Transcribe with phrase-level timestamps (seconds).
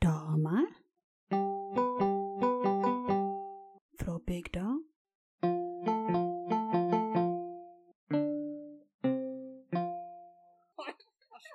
[0.00, 0.66] Damer
[4.00, 4.66] fra bygda.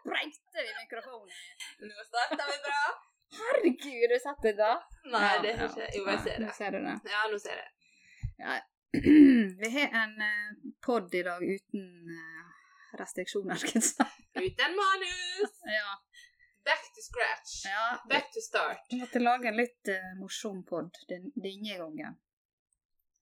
[0.01, 1.29] Sprengte vi mikrofonen?
[1.79, 2.83] Nå starta vi bra.
[3.37, 4.73] Herregud, har du sett det da?
[5.13, 6.95] Nei, det har ikke Jo, jeg ser Nå ser du det.
[7.11, 7.69] Ja, nå ser jeg.
[9.61, 10.49] Vi har en uh,
[10.85, 11.96] pod i dag uten eh,
[13.07, 13.57] restriksjoner.
[14.45, 15.55] Uten manus!
[15.65, 15.95] Ja.
[16.67, 17.51] Back to scratch.
[17.65, 18.03] ja.
[18.09, 18.83] Back to start.
[18.89, 22.17] Vi måtte lage en litt uh, morsom pod denne gangen.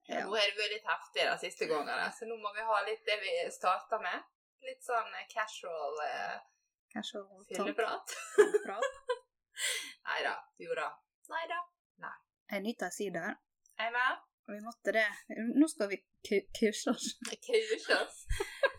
[0.08, 2.82] Ja, nå har det vært litt heftig de siste gangene, så nå må vi ha
[2.86, 4.26] litt det vi starta med.
[4.66, 6.36] Litt sånn eh, casual uh,
[6.94, 8.14] casual fylleprat.
[10.10, 10.36] Nei da.
[10.62, 10.90] Jo da.
[11.34, 11.62] Nei da.
[12.54, 13.32] Jeg nyter sider.
[13.82, 14.26] Er jeg med?
[14.54, 15.06] Vi måtte det.
[15.58, 17.08] Nå skal vi ku- kurse oss.
[17.48, 18.20] Kurses.
[18.30, 18.75] Ble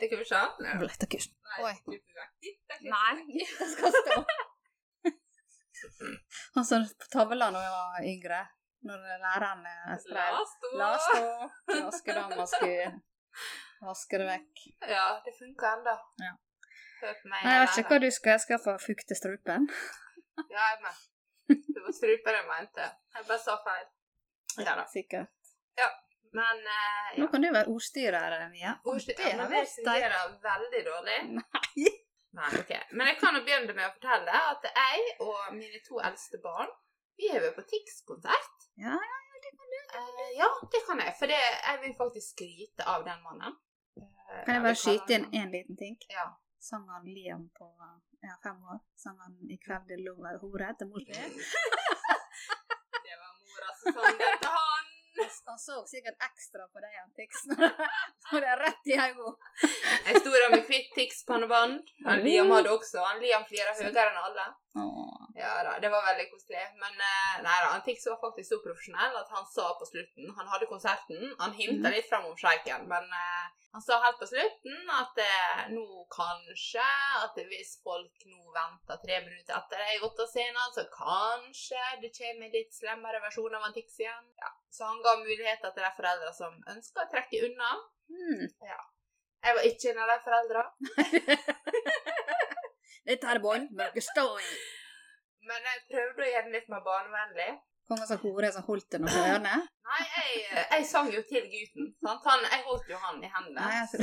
[0.00, 0.42] det kursa?
[0.78, 1.28] Blettekurs.
[1.46, 1.58] Nei.
[1.64, 1.98] Oi.
[2.90, 4.20] Nei, jeg skal stå.
[6.56, 8.40] Han som på tavla da jeg var yngre,
[8.88, 9.66] når læreren
[10.02, 10.72] skrev La stå.
[10.80, 11.20] La stå,
[11.84, 12.88] vaskedama skulle
[13.84, 14.64] vaske det vekk.
[14.88, 15.94] Ja, det funker ennå.
[16.24, 16.32] Ja.
[17.06, 17.42] Meg.
[17.44, 18.34] Nei, jeg vet ikke hva du skal.
[18.36, 19.68] Jeg skal få fukte strupen.
[20.36, 20.96] Ja, jeg med.
[21.48, 22.88] Det var strupen jeg mente.
[23.14, 23.86] Jeg bare sa feil.
[24.66, 24.82] Ja da.
[24.92, 25.32] Sikkert.
[26.36, 28.74] Men eh, Nå kan du være ordstyrer, Mia.
[28.84, 29.74] Ordstyr, Det ja, men det deg.
[29.76, 31.18] fungerer veldig dårlig.
[31.38, 31.92] Nei.
[32.36, 32.72] Nei, ok.
[32.92, 36.68] Men jeg kan jo begynne med å fortelle at jeg og mine to eldste barn
[37.16, 38.66] vi har vært på Tix-konsert.
[38.76, 38.98] Ja,
[39.96, 41.12] Eh, ja, det kan jeg.
[41.18, 43.54] For det, jeg vil faktisk skryte av den mannen.
[43.96, 45.94] Eh, Kan jeg bare skyte inn én liten ting?
[46.12, 46.26] Ja.
[46.60, 47.68] Sang han Liam på
[48.26, 48.80] ja, fem år?
[48.98, 51.12] Sang han 'I kveld det lå ei hore' til mor si?
[53.06, 54.35] Det var mora som sang den
[55.56, 55.62] han.
[55.64, 57.46] Så sikkert ekstra på deg, han Tix.
[58.32, 59.34] Og det er rett i øynene.
[60.06, 61.92] Jeg sto der med hvitt Tix-pannebånd.
[62.06, 63.02] Han Liam hadde også.
[63.04, 64.46] Han Liam flirer høyere enn alle.
[65.36, 66.64] Ja da, det var veldig koselig.
[66.80, 70.32] Men eh, nei da, han Tix var faktisk så profesjonell at han sa på slutten
[70.36, 71.32] Han hadde konserten.
[71.40, 73.46] Han hinta litt fram om sjeiken, men eh,
[73.76, 76.84] han sa helt på slutten at eh, nå kanskje
[77.20, 81.82] At hvis folk nå venter tre minutter etter jeg har gått av scenen, så kanskje
[82.04, 84.30] det kommer en litt slemmere versjon av Antix igjen.
[84.40, 87.70] Ja, så han ga muligheter til de foreldre som ønsker å trekke unna.
[88.12, 88.42] Hmm.
[89.46, 90.64] Jeg var ikke en av de foreldra.
[93.06, 94.58] Dette er bånd, men dere står i.
[95.46, 97.50] Men jeg prøvde å gjøre det litt mer barnevennlig.
[97.86, 99.58] Kom sånn hore som holdt den noen ørene.
[99.86, 101.92] Nei, jeg, jeg sang jo til gutten.
[102.02, 102.24] Sant?
[102.26, 103.68] Han, jeg holdt jo han i hendene.
[103.68, 104.00] Nei, så,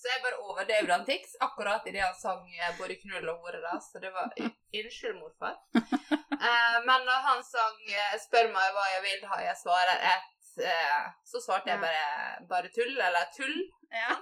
[0.00, 3.60] så jeg bare overdøvde den Tix akkurat idet han sang eh, både 'knull' og 'hore'.
[3.66, 5.56] da, Så det var Unnskyld, morfar.
[5.74, 10.64] Eh, men når han sang eh, 'spør meg hva jeg vil, har jeg svarer ett',
[10.72, 12.06] eh, så svarte jeg bare,
[12.48, 13.58] bare tull, eller tull.
[13.92, 14.16] Ja.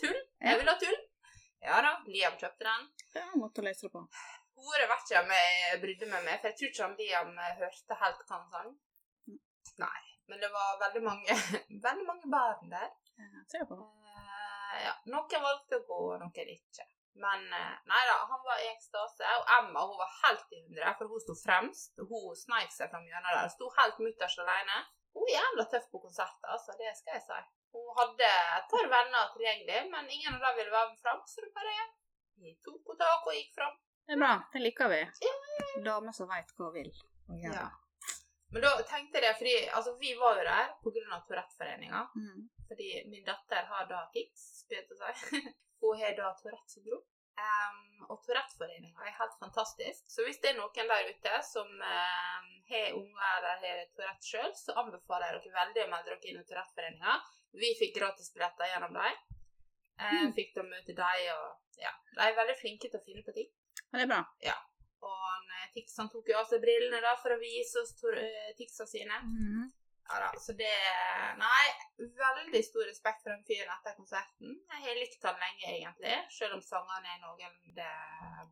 [0.00, 0.20] Tull.
[0.40, 0.96] Jeg vil ha tull.
[1.64, 2.88] Ja da, Liam kjøpte den.
[3.14, 4.02] Ja, måtte lese det på.
[4.64, 7.54] Hore vet ikke om jeg brydde meg med, for jeg tror ikke om Liam eh,
[7.62, 8.74] hørte helt hva han sang.
[9.84, 10.00] Nei.
[10.28, 11.34] Men det var veldig mange,
[11.86, 12.90] veldig mange barn der.
[13.20, 13.76] Ja, ser på.
[14.82, 16.86] Ja, Noen valgte å gå, og noen ikke.
[17.22, 19.26] Men eh, nei da, han var i ekstase.
[19.38, 21.92] Og Emma hun var helt i hundre, for hun sto fremst.
[22.00, 23.50] Hun sneik seg fram gjennom der.
[23.52, 24.80] Sto helt mutters alene.
[25.14, 26.74] Hun er jævla tøff på konserter, altså.
[26.80, 27.42] Det skal jeg si.
[27.74, 31.42] Hun hadde et par venner tilgjengelig, men ingen av dem ville være med fram, så
[31.42, 31.86] det bare
[32.42, 33.74] vi tok på tak og gikk fram.
[34.04, 34.34] Det er bra.
[34.52, 35.00] Det liker vi.
[35.86, 36.90] Damer som veit hva hun vil.
[37.40, 37.68] Ja.
[38.54, 41.20] Men da tenkte jeg, fordi altså, vi var jo der pga.
[41.28, 42.02] Touretteforeninga.
[42.18, 42.42] Mm.
[42.68, 45.42] Fordi min datter har da tics, begynte å si.
[45.84, 47.02] Hun har da Tourettes syndrom.
[47.34, 50.04] Um, og Touretteforeninga er helt fantastisk.
[50.10, 54.52] Så hvis det er noen der ute som um, har unger eller har Tourette sjøl,
[54.58, 57.16] så anbefaler jeg dere veldig å melde dere inn i Touretteforeninga.
[57.58, 59.22] Vi fikk gratisbilletter gjennom dem.
[59.94, 60.30] Um, Mm.
[60.34, 61.92] Fikk da møte dem, og ja.
[62.16, 63.50] De er veldig flinke til å finne på ting.
[63.78, 64.22] Ja, det er bra.
[64.42, 64.56] Ja.
[65.04, 68.50] Og eh, Tix han tok jo av seg brillene da for å vise oss eh,
[68.58, 69.20] Tixa sine.
[69.22, 69.68] Mm.
[70.08, 70.72] Ja da, så det
[71.40, 71.64] Nei,
[72.18, 74.54] veldig stor respekt for den fyren etter konserten.
[74.74, 76.16] Jeg har likt han lenge, egentlig.
[76.36, 77.90] Selv om sangene er noen det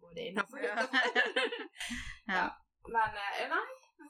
[0.00, 1.64] både innafor og utenfor.
[2.32, 2.46] Ja.
[2.90, 3.64] Men eh, nei,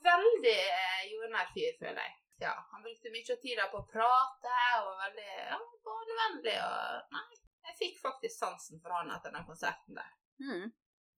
[0.05, 2.19] veldig eh, jordnær fyr, føler jeg.
[2.43, 6.55] Ja, Han brukte mye av tida på å prate og var veldig ja, barnevennlig.
[6.64, 10.14] og Nei, jeg fikk faktisk sansen for han etter den konserten der.
[10.43, 10.70] Mm.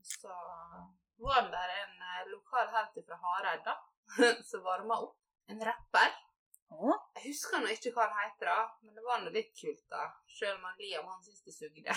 [0.04, 0.32] Så
[1.24, 3.76] var han der en eh, lokal helt fra Hareid, da,
[4.50, 5.20] som varma opp.
[5.52, 6.14] En rapper.
[6.74, 10.08] Jeg husker nå ikke hva han heter, da, men det var nå litt kult, da.
[10.38, 11.94] Selv om han Liam han syntes det sugde.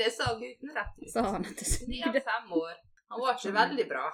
[0.00, 1.10] det sa gutten rett ut.
[1.10, 2.22] Sa han at det Liam sugde?
[2.28, 2.76] fem år.
[3.10, 4.04] Han var ikke veldig bra.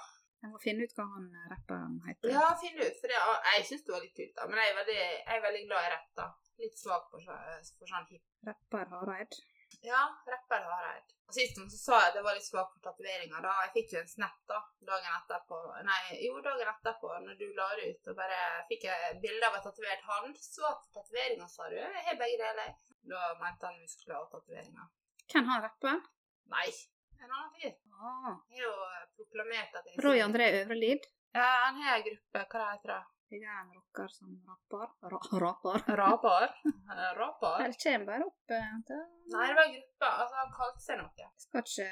[0.40, 2.32] Jeg må finne ut hva han eh, rapperen heter.
[2.32, 3.19] Ja, finn ut, for det,
[3.50, 4.46] jeg syns det var litt kult, da.
[4.49, 6.28] Men jeg er veldig, jeg er veldig glad i rapp, da.
[6.64, 7.28] Litt svak for,
[7.76, 8.25] for sånn hip.
[8.49, 9.37] Rapper Hareid.
[9.84, 11.12] Ja, rapper Hareid.
[11.30, 13.42] Og Sist gang så sa jeg at jeg var litt svak for tatoveringer.
[13.44, 13.50] da.
[13.64, 14.56] Jeg fikk jo en snap da,
[14.88, 15.58] dagen etterpå.
[15.86, 18.38] Nei, jo, dagen etterpå, når du la det ut, og bare
[18.70, 20.34] fikk jeg bilde av en tatovert hånd.
[20.42, 21.76] Svak for tatoveringer, sa du.
[21.78, 22.72] Jeg har begge deler.
[23.12, 24.90] Da mente han muskler og tatoveringer.
[25.30, 26.02] Hvem har rappen?
[26.50, 26.66] Nei,
[27.22, 27.78] en annen fyr.
[28.00, 31.06] Ah, Jeg har jo proklamert at jeg Roy André Øvrelid.
[31.36, 32.42] Ja, han har en gruppe.
[32.50, 33.02] Hva det heter det?
[33.30, 34.88] Jeg er en rocker som rapper.
[35.12, 35.82] Ra rapper.
[36.00, 36.46] Rapar?
[36.66, 37.60] Eh, Rapar?
[37.62, 40.06] Eller kommer bare opp eh, til Nei, det var en gruppe.
[40.08, 41.12] Altså, han kalte seg noe.
[41.20, 41.90] Jeg skal ikke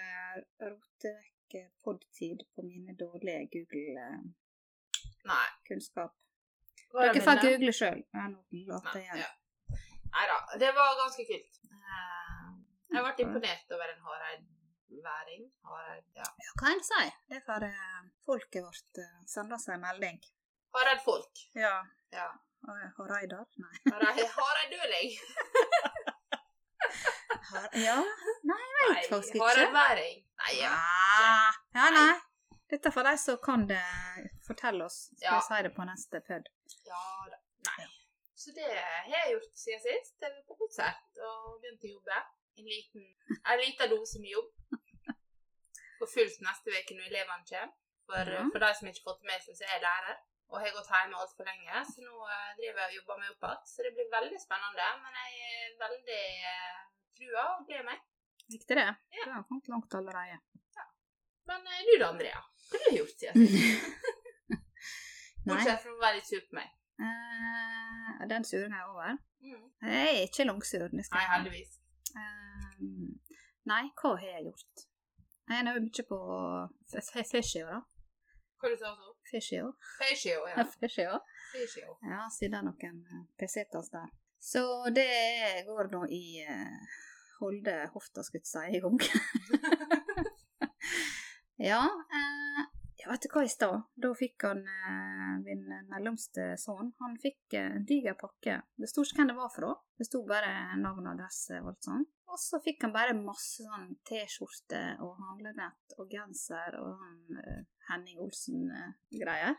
[0.73, 6.11] rote vekk eh, podtid på mine dårlige Google-kunnskap.
[6.11, 7.05] Nei.
[7.05, 8.01] Dere får google sjøl.
[8.17, 8.41] Nå
[8.73, 10.39] later Nei, da.
[10.65, 11.55] det var ganske kult.
[12.89, 15.45] Jeg ble imponert over en Hareid-væring.
[15.69, 16.25] Hareid, ja.
[16.43, 17.13] Ja, hva en sier?
[17.31, 17.63] Det får
[18.27, 18.95] folket vårt
[19.29, 20.19] sende seg seg melding.
[20.75, 21.35] Hareid-folk.
[21.55, 21.75] Ja.
[22.13, 22.29] Ja.
[22.99, 23.47] Hareidar?
[23.57, 23.75] Nei.
[23.93, 25.11] Hareid- Hareid-døling.
[27.73, 27.97] Ja?
[28.49, 29.45] Nei, jeg vet faktisk ikke.
[29.47, 30.19] Harald Væring.
[30.43, 30.73] Nei, ja.
[30.73, 32.15] Ah, ja, nei.
[32.71, 33.81] Dette er for de som kan det,
[34.47, 34.99] fortelle oss.
[35.17, 35.41] Skal Ja.
[35.47, 36.45] si det på neste pod.
[36.91, 37.39] Ja da.
[37.69, 37.87] Nei.
[38.43, 40.15] Så det har jeg gjort siden sist.
[40.21, 42.19] Jeg var på konsert og begynte å jobbe.
[42.59, 43.05] En liten,
[43.53, 44.51] en liten dose med jobb.
[45.99, 47.73] På fullt neste uke når elevene kommer.
[48.09, 48.43] For, Ja.
[48.53, 50.17] for de som ikke har fått det med seg, så er jeg lærer.
[50.49, 53.43] Og har gått hjemme altfor lenge, så nå eh, driver jeg og jobber meg opp
[53.49, 53.67] igjen.
[53.69, 54.87] Så det blir veldig spennende.
[55.05, 56.21] Men jeg er veldig
[56.53, 56.79] eh,
[57.19, 58.05] trua og gleder meg.
[58.55, 58.87] Likte det?
[59.19, 59.25] Ja.
[59.27, 60.39] Du har kommet langt allerede.
[61.49, 62.41] Men eh, du da, Andrea?
[62.71, 63.85] Hva har du gjort siden sist?
[65.49, 66.73] Bortsett fra å være litt sur på meg.
[66.99, 69.15] Uh, den suren er over.
[69.45, 69.63] Mm.
[69.87, 70.89] Jeg er ikke langsur.
[70.93, 71.77] Nei, heldigvis.
[72.17, 72.73] Uh,
[73.71, 74.85] nei, hva har jeg gjort?
[75.49, 76.19] Jeg er mye på
[76.93, 77.79] f- f- Fishio, da.
[78.61, 79.07] Hva du sa du?
[79.31, 79.73] Fishio.
[79.99, 80.65] Feishio, ja.
[80.81, 81.19] Fishio.
[81.53, 81.99] Feishio.
[82.03, 84.09] Ja, siden noen eh, pesetas der.
[84.41, 84.63] Så
[84.95, 85.11] det
[85.67, 86.97] går nå i eh,
[87.41, 88.99] holde hofta, skulle jeg si, i gang.
[91.71, 91.83] ja,
[92.19, 92.61] eh,
[92.99, 93.85] ja, vet du hva i stad?
[93.95, 98.61] Da fikk han eh, min mellomste sønn, han fikk eh, en diger pakke.
[98.79, 99.75] Det sto ikke hvem det var fra.
[99.99, 102.15] Det sto bare navn og adresse og alt sånt.
[102.29, 107.63] Og så fikk han bare masse sånn T-skjorte og handlenett og genser og han eh,
[107.89, 109.57] Henning Olsen-greier.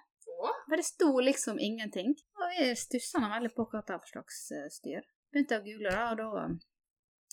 [0.68, 2.14] Men det sto liksom ingenting.
[2.40, 5.08] Og jeg stussa nå veldig på hva det var for slags eh, styr.
[5.34, 6.60] Begynte å google, da, og da um,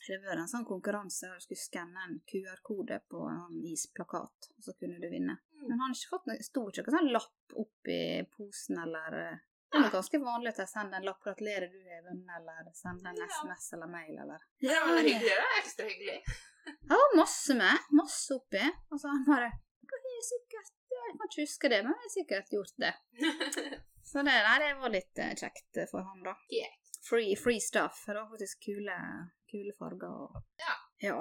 [0.06, 4.66] det var en sånn konkurranse der du skulle skanne en QR-kode på en isplakat, og
[4.66, 5.38] så kunne du vinne.
[5.56, 5.62] Mm.
[5.64, 8.00] Men han har ikke fått noe, sto ikke noen sånn lapp oppi
[8.36, 9.40] posen, eller eh,
[9.76, 12.72] Det er nok ganske vanlig at jeg sender en lapp 'Gratulerer, du har vunnet', eller
[12.80, 13.22] sender en.
[13.28, 15.34] SMS eller mail, eller Ja, men det hyggelig.
[15.34, 16.18] Det er ekstra hyggelig.
[16.92, 17.90] Ja, masse med.
[18.00, 18.64] Masse oppi.
[18.90, 19.50] Og så bare
[20.16, 22.94] jeg er sikkert, Jeg kan ikke huske det, men jeg har sikkert gjort det.
[24.10, 26.34] Så det, der det var litt eh, kjekt for han, da.
[27.08, 28.00] Free, free stuff.
[28.06, 28.96] Det var faktisk kule,
[29.50, 30.14] kule farger.
[30.24, 30.40] Og...
[30.62, 30.74] Ja.
[31.08, 31.18] ja.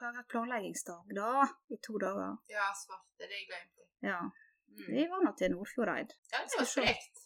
[0.00, 2.36] Jeg har planleggingsdag, da, i to dager.
[2.52, 3.12] Ja, svarte.
[3.20, 3.68] Det det jeg.
[4.06, 4.20] Ja.
[4.70, 4.82] Mm.
[4.88, 6.16] Vi var nå til Nordfjordeid.
[6.32, 7.22] Ja, det var sprekt.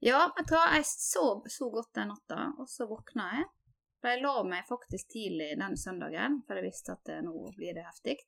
[0.00, 3.46] Ja, vet du hva, jeg sov så godt den natta, og så våkna jeg.
[4.00, 7.74] For jeg la meg faktisk tidlig den søndagen, for jeg visste at eh, nå blir
[7.78, 8.18] det heftig.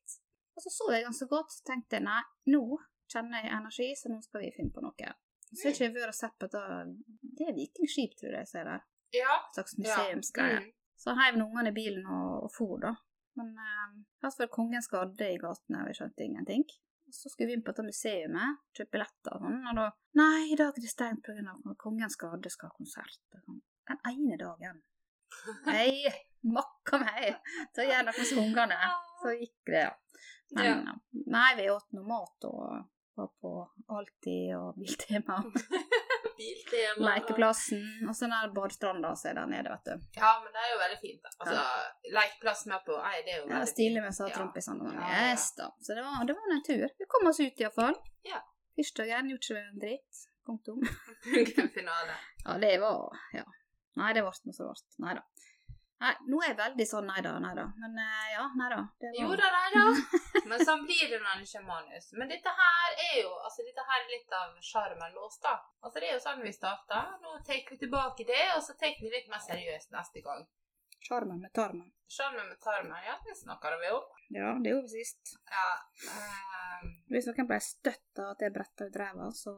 [0.57, 2.21] Og så sov jeg ganske godt, så tenkte jeg nei,
[2.51, 2.63] nå
[3.09, 5.13] kjenner jeg energi, så nå skal vi finne på noe.
[5.49, 8.51] Så har ikke jeg vært og sett på det- det er vikingskip, tror jeg jeg
[8.51, 8.83] ser der.
[9.13, 9.37] Ja.
[9.37, 9.83] En slags ja.
[9.85, 10.59] museumsgreie.
[10.65, 10.73] Mm.
[10.99, 12.91] Så heiv vi ungene i bilen og, og for, da.
[13.39, 16.65] Men eh, først var det Kongens gate i gatene, og jeg skjønte ingenting.
[17.09, 18.35] Og så skulle vi inn på dette museet,
[18.77, 19.87] kjøpe billetter og sånn, og da
[20.19, 21.55] Nei, i dag er det stengt pga.
[21.81, 23.19] Kongens skade skal ha konsert.
[23.33, 23.61] sånn.
[23.89, 24.81] Den ene dagen.
[25.65, 26.11] Nei,
[26.57, 27.39] makka meg
[27.73, 28.79] til å gjøre noe med ungene.
[29.21, 29.91] Så gikk det, ja.
[30.57, 30.95] Men ja.
[31.33, 32.61] nei, vi åt noe mat og
[33.19, 33.53] var på
[33.97, 35.41] Alltid og Biltema.
[36.39, 37.09] Biltema.
[37.09, 37.83] Lekeplassen.
[38.07, 40.05] Og så den der badestranda som er der nede, vet du.
[40.21, 41.21] Ja, men det er jo veldig fint.
[41.25, 41.29] da.
[41.43, 41.63] Altså,
[42.17, 44.13] Lekeplassen her på Ei, det er jo Ja, stilig med
[44.61, 44.65] Ja.
[44.69, 44.81] sånn.
[44.87, 45.31] Ja, ja.
[45.31, 45.69] Yes, da.
[45.83, 46.87] Så det var, det var en tur.
[46.99, 47.95] Vi kom oss ut iallfall.
[48.23, 48.41] Ja.
[48.79, 50.25] Tirsdagen gjorde ikke en dritt.
[50.47, 50.79] Punktum.
[51.77, 52.15] Finale.
[52.45, 53.43] Ja, det var Ja.
[53.99, 54.85] Nei, det ble noe så ble.
[55.03, 55.23] Nei da.
[55.99, 57.65] Nei, nå er jeg veldig sånn nei da, nei da.
[57.81, 58.79] Men eh, ja, nei da.
[59.03, 59.81] Det Jo da, nei da.
[60.51, 62.07] Men sånn blir det når det ikke er manus.
[62.15, 65.57] Men dette her er jo altså dette her er litt av sjarmen vår, da.
[65.83, 67.01] Altså Det er jo sånn vi starta.
[67.19, 70.47] Nå tar vi tilbake det, og så tar vi litt mer seriøst neste gang.
[71.03, 71.91] Sjarmen med tarmen.
[72.07, 74.07] Sjarmen med tarmen, ja, det snakker vi om.
[74.35, 75.35] Ja, det gjorde vi sist.
[75.51, 75.69] Ja.
[76.15, 76.91] Um...
[77.11, 79.55] Hvis noen ble støtt av at jeg bretta ut ræva, så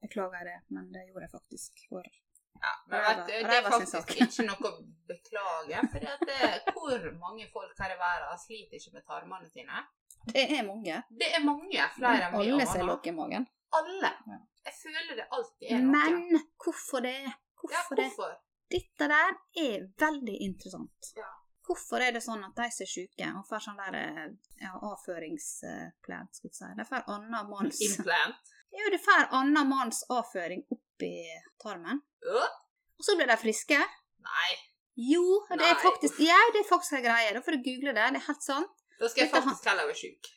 [0.00, 1.84] beklager jeg det, men det gjorde jeg faktisk.
[1.88, 2.08] For
[2.60, 2.72] ja.
[2.90, 4.72] Men at, det er faktisk ikke noe å
[5.08, 5.80] beklage.
[5.92, 9.84] For det, hvor mange folk her i verden sliter ikke med tarmene sine?
[10.34, 11.02] det er mange.
[11.22, 11.88] Det er mange.
[11.96, 13.08] Flere enn vi Alle ser aner.
[13.08, 13.46] i magen.
[13.78, 14.10] Alle.
[14.66, 15.92] Jeg føler det alltid er noe.
[15.94, 17.16] Men hvorfor det?
[17.24, 18.08] ja, Hvorfor det?
[18.10, 18.34] hvorfor?
[18.70, 19.32] Dette der
[19.64, 21.12] er veldig interessant.
[21.16, 21.30] Ja.
[21.66, 24.28] Hvorfor er det sånn at de som er syke og får sånn der eh,
[24.62, 28.52] ja, avføringsplan, skulle vi si, de får annen manns Implant.
[28.74, 31.24] Jo, de får annen manns avføring opp i
[31.62, 32.00] tarmen,
[32.36, 33.78] og så blir de friske.
[34.26, 34.50] Nei.
[35.00, 35.22] Jo,
[35.54, 37.30] det er faktisk Ja, det er faktisk en greie.
[37.32, 38.08] Da får du google det.
[38.12, 38.82] Det er helt sant.
[39.00, 40.28] Da skal jeg faktisk heller være sjuk.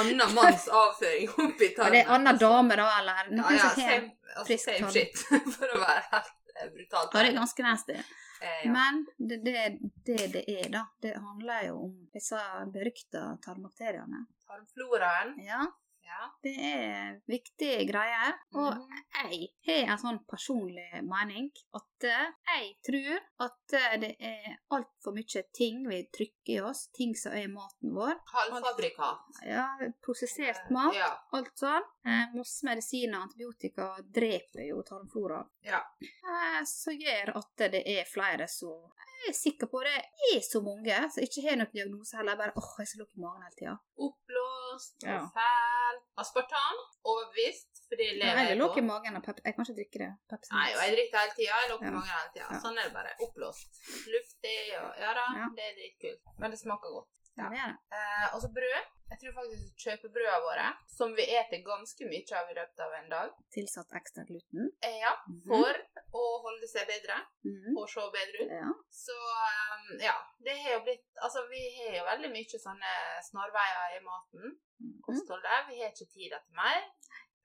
[0.00, 1.92] Anna manns avføring oppi tarmen.
[1.96, 4.80] det er anna dame, da, eller Ja, noen ja, som har same, altså, frisk same
[4.84, 4.92] tarm.
[4.94, 5.22] shit.
[5.56, 7.14] For å være helt brutalt.
[7.16, 7.96] Ja, det er ganske nasty.
[8.40, 8.70] Eh, ja.
[8.72, 9.64] Men det det,
[10.06, 12.40] det det er, da, det handler jo om disse
[12.72, 14.22] berykta tarmbakteriene.
[14.48, 15.34] Tarmfloraen.
[15.44, 15.66] Ja,
[16.10, 16.26] Ja.
[16.42, 18.34] det er viktige greier.
[18.56, 18.94] Og mm.
[19.30, 25.14] jeg har en sånn personlig mening at eh, jeg tror at eh, det er altfor
[25.16, 28.16] mye ting vi trykker i oss, ting som er i maten vår.
[28.32, 29.42] Halvfabrikat.
[29.46, 29.66] Ja,
[30.02, 31.12] prosessert mat, Ja.
[31.36, 31.86] alt sånn.
[32.06, 35.42] Eh, masse medisiner og antibiotika dreper jo tarmflora.
[35.66, 35.82] Ja.
[36.00, 38.90] Eh, som gjør at det er flere som
[39.20, 39.96] Jeg er sikker på det
[40.32, 42.36] er så mange som ikke har noen diagnose heller.
[42.40, 43.74] Bare åh, jeg skal lukke magen hele tida.
[44.06, 45.18] Oppblåst Ja.
[45.36, 45.96] fæl.
[46.22, 46.76] Aspartam.
[47.10, 49.42] Overbevist, fordi jeg lever jeg vil i magen av pepsi.
[49.44, 50.10] Jeg kan ikke drikke det.
[50.32, 51.54] Pepsi Nei, og jeg drikker det hele tida.
[51.60, 51.94] Jeg lukker Ja.
[51.98, 52.48] magen hele tida.
[52.64, 53.12] Sånn er det bare.
[53.24, 53.68] Oppblåst.
[54.14, 55.46] Luftig og Ja da, Ja.
[55.56, 56.20] det er dritkult.
[56.40, 57.08] Men det smaker godt.
[57.38, 57.98] Ja, det er det.
[57.98, 58.88] Eh, og så brød.
[59.10, 63.08] Jeg tror faktisk kjøpebrødene våre, som vi eter ganske mye av i løpet av en
[63.10, 64.70] dag, Tilsatt ekstra gluten.
[64.86, 65.48] eh, ja, Mhm.
[65.48, 65.74] for
[66.14, 67.76] å holde seg bedre Mhm.
[67.78, 68.50] og se bedre ut.
[68.50, 68.70] Ja.
[68.90, 72.92] Så um, ja, det har jo blitt Altså, vi har jo veldig mye sånne
[73.30, 74.58] snarveier i maten.
[74.80, 75.00] Mhm.
[75.02, 75.66] Kostholdet.
[75.68, 76.80] Vi har ikke tid til mer.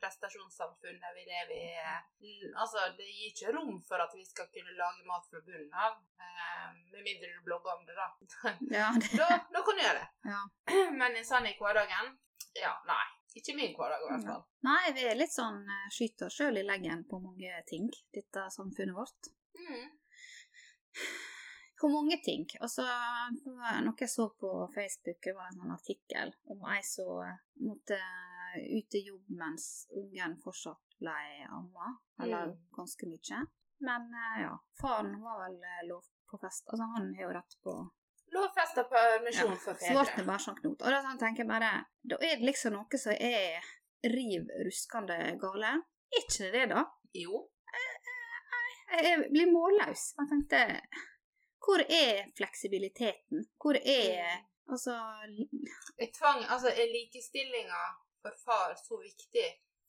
[0.01, 1.55] Prestasjonssamfunnet vi lever
[2.29, 5.73] i Altså, det gir ikke rom for at vi skal kunne lage mat fra bunnen
[5.85, 5.97] av.
[6.21, 8.07] Eh, med mindre du blogger om det, da.
[8.79, 9.29] ja, det da.
[9.55, 10.09] Da kan du gjøre det.
[10.31, 10.41] Ja.
[11.01, 12.15] Men sånn i hverdagen
[12.59, 13.05] Ja, nei.
[13.35, 14.43] Ikke min hverdag, i hvert fall.
[14.63, 18.45] Nei, vi er litt sånn eh, skyter oss sjøl i leggen på mange ting, dette
[18.53, 19.31] samfunnet vårt.
[19.59, 19.89] Mm.
[21.81, 22.45] På mange ting.
[22.63, 22.85] Og så
[23.83, 27.99] noe jeg så på Facebook, det var en sånn artikkel om ei som eh, måtte
[28.61, 31.15] ut i jobb mens ungen fortsatt ble
[31.49, 32.57] amma, eller Mm.
[32.77, 33.39] ganske mye.
[33.79, 36.63] Men eh, ja, faren var vel eh, lov på fest.
[36.71, 37.75] Altså, han har jo rett på
[38.33, 40.81] Lovfesta permisjon Ja, for Så ble det bare sånn knot.
[40.81, 43.61] Og da tenker jeg bare Da er det liksom noe som er
[44.03, 45.73] riv ruskende gale.
[46.15, 46.81] Er ikke det da?
[47.13, 47.43] Jo.
[48.95, 50.13] Jeg blir målløs.
[50.17, 50.59] Jeg tenkte
[51.65, 53.45] Hvor er fleksibiliteten?
[53.61, 54.95] Hvor er Altså
[56.01, 57.83] Er tvang, altså likestillinga
[58.25, 59.45] for far så viktig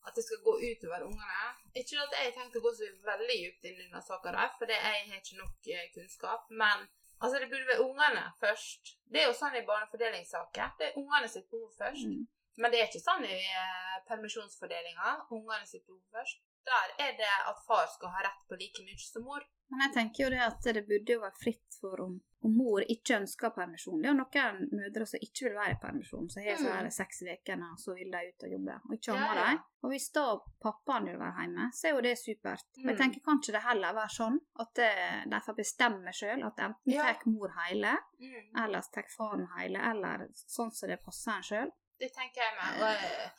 [0.06, 1.48] at det skal gå utover ungene?
[1.80, 4.78] Ikke at jeg tenkte å gå så veldig dypt inn i denne saka, for det,
[4.78, 6.46] jeg har ikke nok eh, kunnskap.
[6.62, 6.86] Men
[7.18, 8.94] altså, det burde være ungene først.
[9.10, 10.76] Det er jo sånn i barnefordelingssaker.
[10.78, 12.06] Det er ungene sitt behov først.
[12.12, 12.26] mm,
[12.62, 15.16] Men det er ikke sånn i eh, permisjonsfordelinga.
[15.36, 16.44] Ungene sitt behov først.
[16.66, 19.42] Der er det at far skal ha rett på like mye som mor.
[19.70, 22.80] Men jeg tenker jo det at det burde jo være fritt for om, om mor
[22.86, 24.00] ikke ønsker permisjon.
[24.00, 26.84] Det er jo noen mødre som ikke vil være i permisjon, som har så her
[26.86, 26.90] Mm.
[26.94, 29.48] seks uker, og så vil de ut og jobbe, og ikke Ja, amme ja.
[29.50, 29.58] dem.
[29.82, 30.24] Og hvis da
[30.62, 32.64] pappaen vil være hjemme, så er jo det supert.
[32.76, 33.02] Men jeg Mm.
[33.02, 36.92] tenker kan ikke det heller være sånn at eh, de får bestemme sjøl, at enten
[36.94, 37.02] Ja.
[37.12, 38.64] tar mor hele, Mm.
[38.64, 41.70] eller tar faren hele, eller sånn som det passer en sjøl.
[41.98, 42.82] Det tenker jeg meg.
[42.82, 43.30] Og, eh,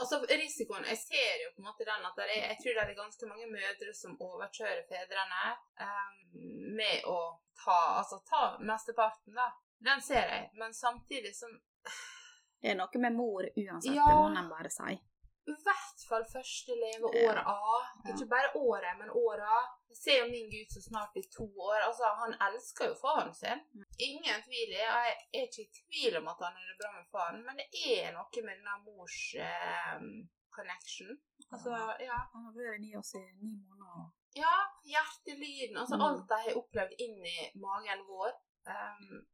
[0.00, 2.84] altså, risikoen Jeg ser jo på en måte den at det er, jeg tror det
[2.84, 5.42] er ganske mange mødre som overkjører fedrene
[5.86, 6.18] um,
[6.78, 7.18] med å
[7.64, 9.50] ta Altså ta mesteparten, da.
[9.82, 10.50] Den ser jeg.
[10.54, 11.52] Men samtidig som
[12.62, 14.06] Det er noe med mor uansett, Ja.
[14.06, 14.98] det må en bare si.
[15.50, 17.86] I hvert fall første leveåret av.
[18.12, 19.56] Ikke bare året, men åra.
[19.90, 21.80] Jeg ser jo min gutt så snart i to år.
[21.88, 23.64] Altså, Han elsker jo faren sin.
[23.98, 27.42] Ingen tvil Jeg er ikke i tvil om at han har det bra med faren,
[27.46, 30.06] men det er noe med denne mors eh,
[30.56, 31.12] connection.
[31.52, 31.74] Altså,
[32.06, 32.18] ja.
[32.32, 34.10] Han har vært i oss i ni måneder.
[34.38, 34.54] ja
[34.94, 35.76] hjertelyden.
[35.76, 36.02] Altså Mm.
[36.06, 38.32] alt de har opplevd inni magen vår.
[38.70, 39.26] Um,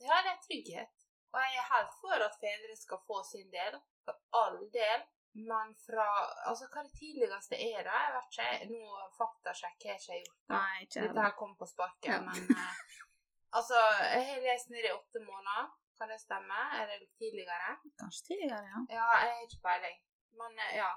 [0.00, 0.94] ja, det er trygghet.
[1.32, 3.76] Og jeg er helt for at fedre skal få sin del.
[4.04, 5.00] For all del.
[5.34, 6.04] Men fra
[6.46, 8.00] Altså, hva det tidligste er da?
[8.06, 8.48] Jeg vet ikke.
[8.72, 10.42] Nå faktasjekk har jeg ikke gjort.
[10.48, 10.58] da.
[10.58, 12.18] Nei, ikke Dette her kom på sparket, Ja.
[12.26, 12.82] men eh,
[13.58, 13.78] Altså,
[14.16, 15.70] jeg har lest ned i åtte måneder.
[15.98, 16.60] Kan det stemme?
[16.80, 17.74] Er det tidligere?
[18.00, 18.78] Kanskje tidligere, ja.
[18.96, 19.98] Ja, jeg har ikke peiling.
[20.40, 20.90] Men eh, ja.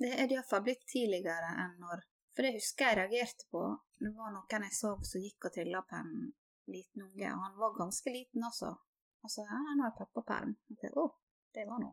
[0.00, 3.62] Det er iallfall blitt tidligere enn når For det husker jeg reagerte på.
[4.00, 6.12] Det var noen jeg så som gikk og trilla på en
[6.72, 8.44] liten unge, og han var ganske liten.
[8.48, 8.70] Altså,
[9.44, 10.54] ja, nå er pappa perm.
[10.96, 11.04] Å,
[11.54, 11.92] det var noe.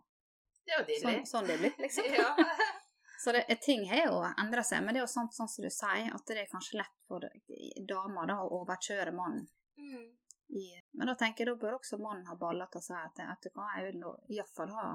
[0.69, 2.05] Det er jo Sånn, sånn det blitt, liksom.
[2.19, 2.29] ja.
[3.23, 5.69] Så det, ting har jo endra seg, men det er jo sånn, sånn som du
[5.73, 7.25] sier, at det er kanskje lett for
[7.89, 9.43] damer da, å overkjøre mannen.
[9.75, 10.05] Mm.
[10.55, 10.63] I,
[10.95, 13.43] men da tenker jeg da bør også mannen ha baller til å si at vet
[13.43, 14.05] du hva, jeg vil
[14.37, 14.85] iallfall ha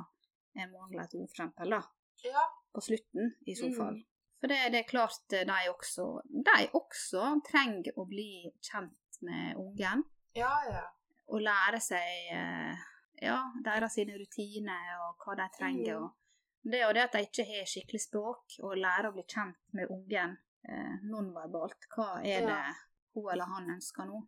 [0.57, 1.83] en måned eller et ordfrempel da,
[2.25, 2.47] ja.
[2.73, 3.77] på slutten, i så Mm.
[3.77, 4.01] fall.
[4.41, 6.05] For det, det er klart eh, de også
[6.49, 10.03] De også trenger å bli kjent med ungen.
[10.37, 10.83] Ja, ja.
[11.29, 12.83] Og lære seg eh,
[13.25, 15.99] ja, deres rutiner og hva de trenger.
[15.99, 16.05] Mm.
[16.05, 19.25] Og det er jo det at de ikke har skikkelig språk, og lærer å bli
[19.29, 20.37] kjent med ungen
[20.69, 21.89] eh, nonverbalt.
[21.93, 22.75] Hva er det Ja.
[23.15, 24.23] hun eller han ønsker nå?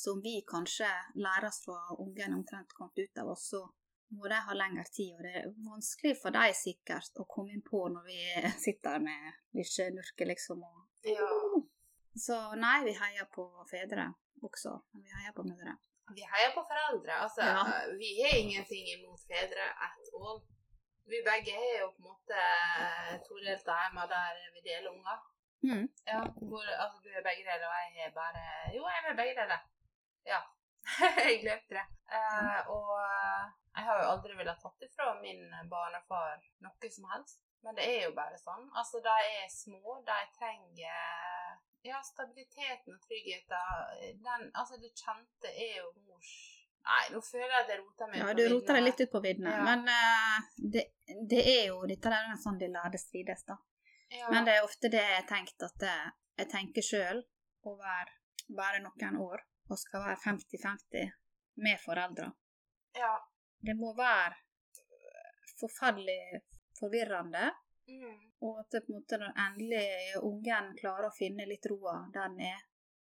[0.00, 3.64] Som vi kanskje lærer oss fra ungen omtrent kommet ut av oss, så
[4.16, 5.14] må de ha lengre tid.
[5.16, 8.20] Og det er vanskelig for dem sikkert å komme inn på når vi
[8.66, 10.64] sitter med lille nurke, liksom.
[10.64, 10.88] Og...
[11.08, 11.28] ja.
[12.16, 14.10] Så nei, vi heier på fedre
[14.42, 14.74] også.
[14.92, 15.76] Men vi heier på mødre.
[16.16, 17.12] Vi heier på foreldre.
[17.24, 17.64] Altså, Ja.
[18.02, 20.40] vi har ingenting imot fedre at all.
[21.10, 22.40] Vi begge er jo på en måte
[23.28, 25.18] todelte hjemme der vi deler unger.
[25.62, 25.86] Mm.
[26.06, 28.42] Ja, hvor, altså, du er begge deler, og jeg er bare
[28.74, 29.60] Jo, jeg er begge deler.
[30.32, 30.40] Ja.
[31.28, 31.86] jeg glemte det.
[32.16, 32.88] Eh, og
[33.76, 37.42] jeg har jo aldri villet tatt ifra min barnefar noe som helst.
[37.62, 38.70] Men det er jo bare sånn.
[38.80, 44.22] Altså, de er små, de trenger ja, stabiliteten og tryggheten.
[44.24, 46.32] Den, altså, det kjente er jo mors
[46.80, 49.20] Nei, nå føler jeg at jeg roter meg Ja, du roter deg litt ut på
[49.20, 49.50] viddene.
[49.52, 49.64] Ja.
[49.66, 50.84] Men uh, det,
[51.28, 53.58] det er jo dette der er sånn de lærde strides, da.
[54.08, 54.30] Ja.
[54.32, 57.20] Men det er ofte det jeg har tenkt at jeg, jeg tenker sjøl
[57.68, 58.16] være
[58.56, 61.12] bare noen år og skal være 50-50
[61.66, 62.30] med foreldre.
[62.96, 63.12] ja.
[63.60, 64.38] Det må være
[65.60, 66.40] forferdelig
[66.78, 67.50] forvirrende.
[67.90, 68.18] Mm.
[68.46, 69.86] Og at det på en måte når endelig
[70.22, 72.60] ungen klarer å finne litt roa der den er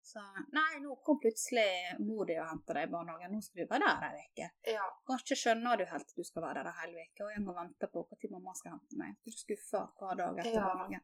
[0.04, 0.20] Så
[0.52, 1.64] Nei, nå kom plutselig
[2.04, 4.48] mor di og henta deg i barnehagen, nå skal du være der ei uke.
[4.74, 4.82] ja.
[5.08, 7.54] Kanskje skjønner du helt at du skal være der ei hel uke, og jeg må
[7.56, 9.14] vente på når mamma skal hente meg.
[9.24, 10.66] Du er skuffa hver dag etter Ja.
[10.68, 11.00] barnehagen.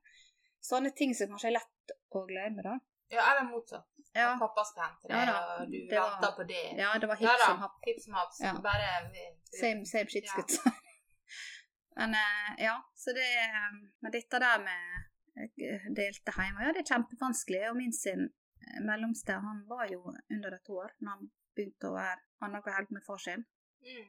[0.61, 2.75] Sånne ting som kanskje er lett å glemme, da.
[3.11, 3.87] Ja, eller motsatt.
[4.15, 6.63] Ja, At pappa skal hente deg, ja, og du det var- venter på det.
[6.77, 7.79] ja det var hipp som happ.
[7.87, 8.41] hipp som haps.
[8.43, 8.53] Ja.
[8.61, 8.91] Bare
[9.61, 10.61] Same, same shit, skutt.
[12.01, 13.29] Men eh, ja, så det
[13.73, 14.85] med Men dette der med
[15.37, 17.61] eh, delte hjemme, ja, det er kjempevanskelig.
[17.71, 21.99] Og min sin eh, mellomste, han var jo under et år når han begynte å
[21.99, 23.45] være annenhver helg med far sin.
[23.85, 24.09] Mm.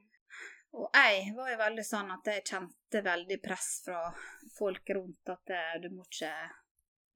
[0.80, 4.06] Og jeg var jo veldig sånn at jeg kjente veldig press fra
[4.56, 6.34] folk rundt at eh, du må ikke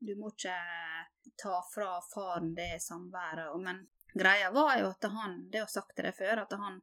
[0.05, 0.55] Du må ikke
[1.39, 3.55] ta fra faren det samværet.
[3.63, 3.79] Men
[4.11, 6.81] greia var jo at han Det har jeg sagt til deg før, at han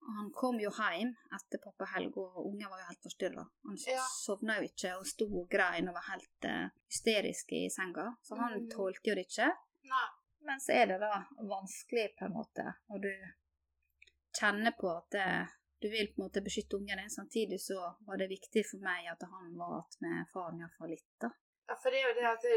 [0.00, 3.44] han kom jo hjem etter pappahelg, og ungen var jo helt forstyrra.
[3.68, 4.04] Han Ja.
[4.24, 8.06] sovna jo ikke og sto og grein og var helt uh, hysterisk i senga.
[8.22, 8.70] Så han mm.
[8.70, 9.50] tålte jo det ikke.
[9.92, 10.08] Nei.
[10.48, 13.12] Men så er det da vanskelig på en måte, og du
[14.40, 15.28] kjenner på at det,
[15.84, 17.10] du vil på en måte beskytte ungen din.
[17.10, 17.76] Samtidig så
[18.08, 21.30] var det viktig for meg at han var igjen med faren iallfall litt, da.
[21.68, 22.56] Ja, for det er jo det at det,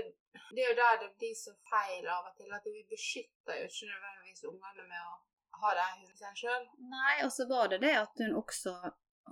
[0.56, 3.68] det er jo der det blir så feil av og til, at vi beskytter jo
[3.70, 5.14] ikke nødvendigvis ungene med å
[5.62, 6.68] ha jeg i seg sjøl.
[6.92, 8.74] Nei, og så var det det at hun også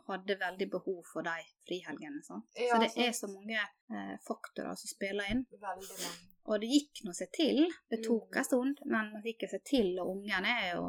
[0.08, 1.34] hadde veldig behov for de
[1.68, 2.22] frihelgene.
[2.24, 2.46] sant?
[2.56, 5.46] Ja, så det er så mange eh, faktorer som spiller inn.
[5.52, 6.12] Veldig mange.
[6.52, 7.60] Og det gikk nå seg til.
[7.90, 8.38] Det tok Mm.
[8.38, 10.00] en stund, men det gikk seg til.
[10.02, 10.86] Og ungen er jo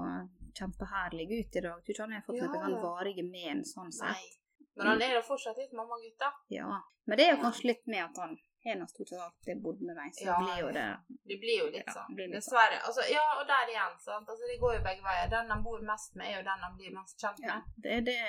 [0.56, 1.82] kjempeherlig ute i dag.
[1.82, 4.08] Tror ikke han har fått Ja, noen sånn varige men sånn sett.
[4.16, 4.30] Nei.
[4.76, 6.30] Men han er da fortsatt litt mammagutt, da.
[6.48, 6.80] Ja.
[7.06, 8.38] Men det er jo kanskje litt med at han
[8.70, 10.86] har nå stort sett alltid bodd med meg, så Ja, blir jo det
[11.28, 12.16] Det blir jo litt Ja, sånn.
[12.16, 12.52] det litt sånn.
[12.52, 12.78] Dessverre.
[12.86, 14.28] Altså, ja, og der igjen, sant.
[14.28, 15.28] Altså, det går jo begge veier.
[15.30, 17.62] Den han bor mest med, er jo den han blir mest kjent Ja, med.
[17.84, 18.22] det er det.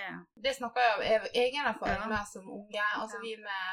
[0.44, 2.08] Det snakker jeg av egen erfaring Ja.
[2.16, 2.84] med som unge.
[3.02, 3.22] Altså, Ja.
[3.28, 3.64] vi med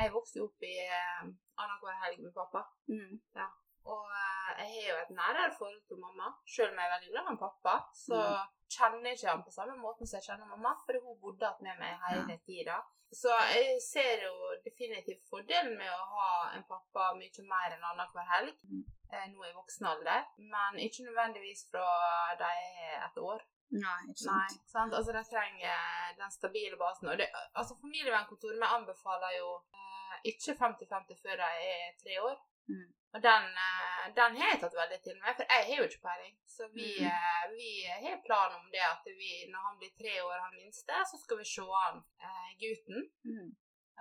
[0.00, 1.22] Jeg vokste opp i eh,
[1.58, 2.60] annenhver helg med pappa.
[2.88, 3.20] Mm.
[3.86, 6.26] Og eh, jeg har jo et nærere forhold til mamma.
[6.46, 8.48] Selv om jeg er veldig glad i pappa, så Mm.
[8.70, 11.82] Kjenner ikke han på samme måten som jeg kjenner mamma, for hun bodde igjen med
[11.82, 12.78] meg hele tida.
[13.12, 18.28] Så jeg ser jo definitivt fordelen med å ha en pappa mye mer enn annenhver
[18.36, 18.60] helg.
[18.70, 18.84] Mm.
[19.10, 21.86] eh, Nå i voksen alder, men ikke nødvendigvis fra
[22.38, 22.50] de
[22.84, 23.42] er et år.
[23.70, 24.54] Nei, ikke sant.
[24.54, 24.94] Nei, sant.
[24.94, 27.10] Altså, de trenger den stabile basen.
[27.10, 32.38] Og det, altså, Familievernkontoret anbefaler jo eh, ikke 50-50 før de er tre år.
[32.70, 32.88] Mm.
[33.14, 36.02] Og den, eh, den har jeg tatt veldig til meg, for jeg har jo ikke
[36.08, 36.34] peiling.
[36.46, 37.54] Så vi, Mm.
[37.56, 37.70] vi
[38.04, 41.38] har plan om det at vi, når han blir tre år, han minste, så skal
[41.38, 41.96] vi se han
[42.26, 43.00] eh, gutten.
[43.24, 43.50] Mm.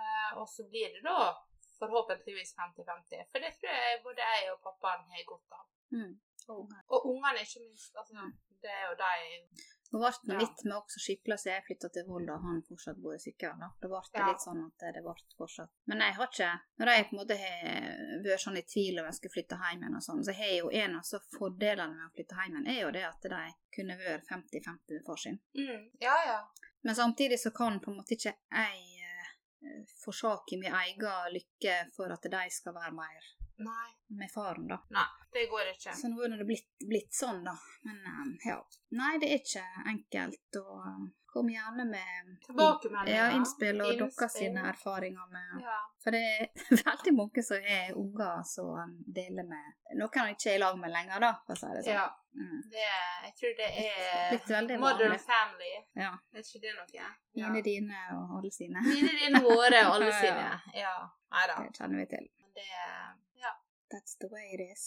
[0.02, 1.34] Eh, og så blir det da
[1.80, 3.26] forhåpentligvis 50-50.
[3.32, 5.65] For det tror jeg både jeg og pappaen har godt av.
[5.98, 6.13] Mm.
[6.50, 6.62] Og
[6.93, 7.93] Og ungene, ikke minst.
[8.00, 8.32] Altså, Mm.
[8.62, 9.13] det er jo de
[9.91, 10.39] Nå ble det Ja.
[10.39, 13.60] litt med også skipla siden jeg flytta til Volda, han fortsatt bor i Sykkylven.
[13.60, 13.69] da.
[13.82, 14.28] Det ble Ja.
[14.28, 15.69] litt sånn at det ble fortsatt.
[15.88, 19.06] Men jeg har ikke Når jeg på en måte har vært sånn i tvil om
[19.06, 22.06] jeg skulle flytte hjem igjen og sånn, så har jo en av så fordelene med
[22.06, 25.39] å flytte hjem igjen, er jo det at de kunne vært 50-50 med far sin.
[25.56, 25.89] mm.
[26.02, 26.47] Ja, ja.
[26.84, 28.99] Men samtidig så kan på en måte ikke jeg
[29.63, 33.21] eh, forsake min egen lykke for at de skal være mer
[33.60, 33.88] Nei,
[34.19, 34.78] med faren, da.
[34.95, 35.93] Nei, det går ikke.
[36.00, 37.54] Så nå er det blitt, blitt sånn, da.
[37.86, 38.58] Men um, ja.
[38.98, 40.60] Nei, det er ikke enkelt.
[40.63, 43.13] Og um, kom gjerne med Tilbakemeldinger.
[43.19, 45.76] ja, innspill og deres sine erfaringer med Ja.
[46.02, 46.48] For det er
[46.88, 50.89] veldig mange som er unger som deler med noen han ikke er i lag med
[50.95, 51.93] lenger, da, for å si det sånn.
[52.00, 52.08] ja.
[52.39, 52.60] Mm.
[52.72, 52.84] Det,
[53.26, 55.22] jeg tror det er modern vanlig.
[55.26, 55.72] family.
[55.98, 56.12] Ja.
[56.34, 56.86] Er ikke det noe?
[56.93, 57.08] Ja.
[57.36, 58.84] Mine, dine og alle sine.
[58.86, 60.43] Mine, dine, våre, og alle sine.
[60.45, 60.60] ja.
[60.86, 60.93] Ja.
[61.34, 61.56] Nei da.
[61.65, 62.30] Det kjenner vi til.
[62.58, 62.93] Det Ja.
[63.91, 64.84] That's the way it is.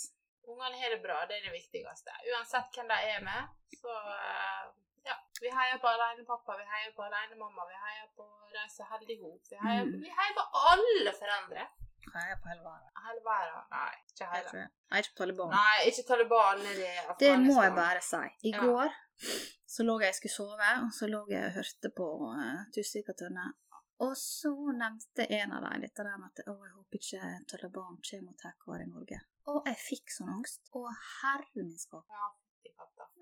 [0.51, 2.11] Ungene har det bra, det er det viktigste.
[2.33, 3.43] Uansett hvem de er med,
[3.83, 4.65] så eh,
[5.09, 5.15] ja.
[5.43, 9.19] Vi heier på alenepappa, vi heier på alenemamma, vi heier på de som holder i
[9.23, 9.41] hop.
[9.51, 10.03] Vi, heier- Mm.
[10.03, 11.63] vi heier på alle foreldre.
[12.15, 12.91] Jeg er på hele verden.
[13.07, 13.63] Hele verden.
[13.71, 14.51] Nei, ikke hele.
[14.61, 14.69] jeg.
[14.91, 15.51] Jeg ikke på Taliban.
[15.59, 16.75] Nei, ikke Taliban i
[17.23, 18.23] Det må jeg bare si.
[18.49, 18.61] I Ja.
[18.67, 18.89] går
[19.75, 22.07] så lå jeg og skulle sove, og så lå jeg og hørte på
[22.39, 23.47] uh, Tussvika Tønne.
[24.03, 27.99] Og så nevnte en av dem dette der med at å, jeg håper ikke Taliban
[28.09, 29.19] kommer og tar hver i Norge.
[29.53, 30.71] Og jeg fikk sånn angst.
[30.79, 32.09] Og herre min skap.
[32.11, 32.31] Ja.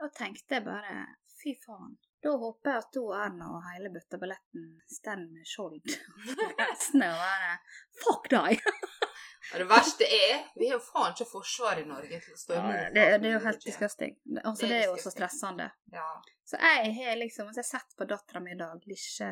[0.00, 0.94] Da tenkte jeg bare
[1.40, 1.98] fy faen.
[2.20, 7.54] Da håper jeg at hun Erna og hele bøtteballetten står med skjold og bare
[8.02, 8.60] Fuck deg!
[9.52, 12.58] Og det verste er, vi har jo faen ikke forsvar i Norge til å stå
[12.58, 12.76] imot.
[12.94, 14.14] det, det er jo helt disgusting.
[14.44, 15.70] Altså, Det er jo så stressende.
[15.94, 16.06] Ja.
[16.44, 19.30] Så jeg har liksom altså, Jeg har sett på dattera mi i dag, lille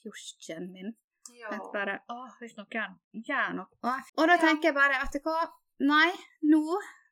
[0.00, 0.94] pjosjen min.
[1.36, 1.52] ja.
[1.52, 2.96] Jeg bare Å, hvis noen
[3.28, 5.38] gjør noe Og da tenker jeg bare, vet du hva
[5.82, 6.10] Nei,
[6.50, 6.62] nå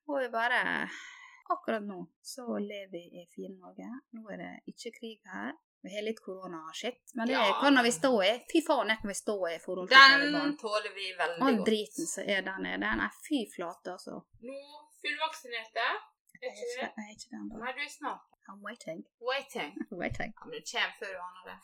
[0.07, 0.61] må vi bare
[1.50, 3.88] Akkurat nå så lever vi i fine Norge.
[4.14, 5.57] Nå er det ikke krig her.
[5.83, 7.57] Vi har litt korona-shit, men det Ja.
[7.61, 8.33] kan vi stå i.
[8.53, 11.66] Fy faen, det kan vi stå i forhold til Den tåler vi veldig All godt.
[11.69, 12.90] driten som er der nede.
[13.01, 14.14] Nei, fy flate, altså.
[14.43, 14.59] Nå
[15.01, 15.87] fullvaksinerte.
[16.43, 17.40] Er Jeg er ikke ikke, det?
[17.40, 17.64] er da.
[17.64, 18.21] Nei, du er snart.
[18.51, 19.01] I'm waiting.
[19.21, 19.73] Waiting.
[20.01, 20.31] waiting.
[20.37, 21.59] Ja, men det kommer før du aner det.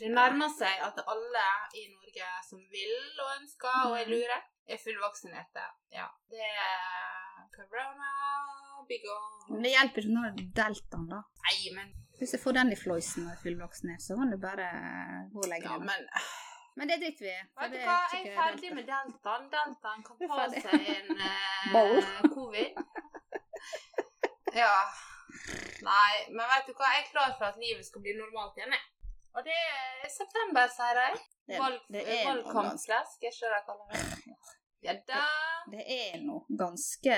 [0.00, 4.12] Det nærmer seg at alle i Norge som vil og ønsker og er Mhm.
[4.14, 5.64] lure, er fullvaksinerte.
[5.92, 6.06] Ja.
[6.30, 8.10] Det er corona
[8.88, 9.54] be gone.
[9.54, 11.20] Men det hjelper ikke når det er deltaen, da.
[11.46, 11.88] Nei, men
[12.20, 14.68] Hvis jeg får den i floisen og er fullvoksen, så kan du bare
[15.32, 15.86] gå og legge Ja, deg.
[15.88, 16.00] men
[16.78, 17.38] Men det driter vi i.
[17.60, 18.74] Vet du hva, jeg er ferdig delta.
[18.76, 19.46] med deltaen.
[19.54, 22.70] Deltaen kan ta seg en eh, covid.
[24.54, 24.74] Ja.
[25.86, 28.72] Nei, men vet du hva, jeg er klar for at livet skal bli normalt igjen,
[28.76, 28.84] jeg.
[29.34, 31.58] Og det er september, sier de.
[31.58, 34.36] Valgkampslesk, er ikke det de kaller det?
[34.86, 35.24] Ja da.
[35.74, 37.16] det er noe ganske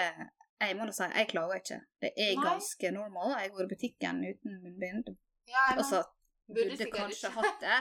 [0.63, 1.79] Jeg må da si, jeg klager ikke.
[2.03, 2.45] Det er Nei.
[2.47, 3.37] ganske normal.
[3.43, 5.15] Jeg går i butikken uten munnbind.
[5.51, 6.03] Ja, Altså,
[6.47, 7.41] burde burde kanskje ikke.
[7.41, 7.79] hatt det.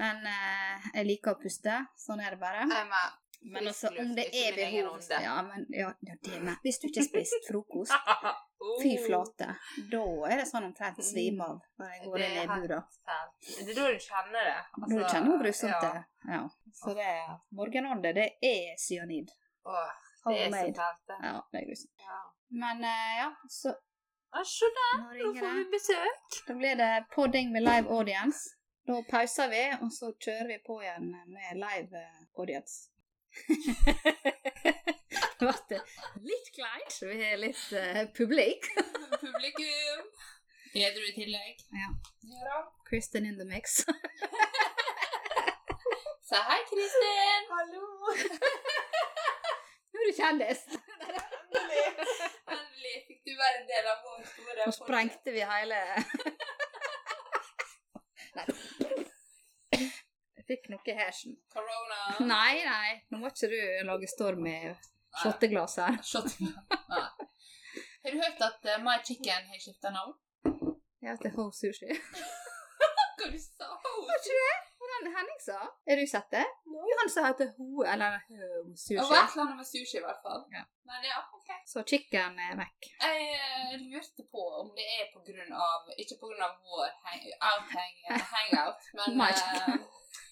[0.00, 1.80] Men eh, jeg liker å puste.
[2.00, 2.64] Sånn er det bare.
[2.70, 3.18] Med.
[3.40, 5.00] Men altså, om det er behov.
[5.10, 6.56] Ja, men ja, ja, det med.
[6.64, 7.92] Hvis du ikke har spist frokost,
[8.60, 9.46] Oh, fy flate,
[9.88, 12.80] da er det sånn omtrent svime av når jeg går inn i bua.
[13.40, 14.58] Det er da du kjenner det.
[14.76, 15.78] Altså, du kjenner hvor grusomt ja.
[15.80, 16.02] det er.
[16.34, 16.40] Ja.
[16.82, 17.14] Så det
[17.56, 19.32] morgenånde, det er cyanid.
[19.64, 20.74] Åh, det er så Homemade.
[20.82, 21.18] fælt, det.
[21.28, 21.94] Ja, det er grusomt.
[22.08, 22.20] Ja.
[22.62, 23.28] Men uh, ja,
[23.58, 23.68] så
[24.54, 25.70] se der, nå nå får vi det.
[25.76, 26.40] besøk.
[26.48, 28.38] Da blir det podding med live audience.
[28.86, 31.88] Da pauser vi, og så kjører vi på igjen med live
[32.38, 32.38] audience.
[32.38, 32.74] audience.
[35.40, 35.78] Det ble
[36.28, 38.66] litt kleint, vi har litt uh, publik.
[39.24, 40.02] Publikum.
[40.74, 41.64] Edru i tillegg.
[41.80, 41.88] Ja.
[42.34, 42.60] Ja.
[42.90, 43.80] Kristin in the mix.
[46.30, 47.48] Si hei, Kristin.
[47.50, 48.86] Hallo.
[50.00, 50.60] Nå er du kjendis!
[51.60, 51.80] Endelig.
[52.54, 55.80] Endelig fikk du være en del av vår store Nå sprengte vi hele
[58.38, 58.46] Nei.
[59.76, 61.36] Jeg fikk noe i hersen.
[61.52, 61.98] Corona.
[62.24, 63.60] Nei, nei, nå må ikke du
[63.90, 64.56] lage storm i
[65.20, 66.00] shotteglass her.
[68.00, 70.16] Har du hørt at uh, My Chicken har skifta navn?
[71.04, 71.92] Ja, til Ho Sushi.
[73.20, 74.69] Hva du sa Var ikke det?
[75.00, 75.58] Hva Henning sa?
[75.88, 76.44] Har du sett det?
[76.66, 78.96] Jo, han sa at det er Ho, eller Ho Det var Sushi.
[79.00, 80.42] et eller annet med sushi, i hvert fall.
[80.54, 80.64] Ja.
[80.90, 81.50] Men ja, ok.
[81.72, 82.88] Så chicken er vekk.
[83.04, 86.90] Jeg eh, lurte på om det er på grunn av Ikke på grunn av vår
[87.06, 87.94] hang, outhang,
[88.34, 88.88] hangout,
[89.20, 89.76] men, eh,